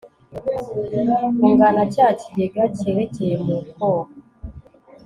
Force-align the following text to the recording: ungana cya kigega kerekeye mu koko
ungana 1.47 1.83
cya 1.93 2.07
kigega 2.19 2.63
kerekeye 2.77 3.35
mu 3.45 3.55
koko 3.69 3.91